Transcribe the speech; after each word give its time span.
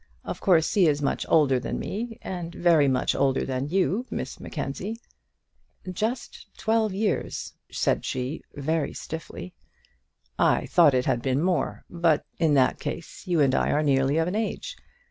Of 0.23 0.41
course 0.41 0.73
he 0.73 0.87
is 0.87 0.99
much 0.99 1.27
older 1.29 1.59
than 1.59 1.77
me, 1.77 2.17
and 2.23 2.55
very 2.55 2.87
much 2.87 3.13
older 3.13 3.45
than 3.45 3.69
you, 3.69 4.07
Miss 4.09 4.39
Mackenzie." 4.39 4.99
"Just 5.87 6.47
twelve 6.57 6.91
years," 6.91 7.53
said 7.71 8.03
she, 8.03 8.41
very 8.55 8.93
stiffly. 8.93 9.53
"I 10.39 10.65
thought 10.65 10.95
it 10.95 11.05
had 11.05 11.21
been 11.21 11.43
more, 11.43 11.83
but 11.87 12.25
in 12.39 12.55
that 12.55 12.79
case 12.79 13.27
you 13.27 13.41
and 13.41 13.53
I 13.53 13.69
are 13.69 13.83
nearly 13.83 14.17
of 14.17 14.27
an 14.27 14.33
age. 14.33 14.75